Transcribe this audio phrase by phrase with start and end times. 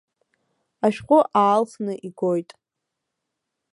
[0.85, 2.49] Ашәҟәы аалхны игоит.